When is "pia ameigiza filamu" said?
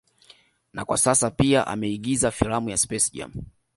1.31-2.69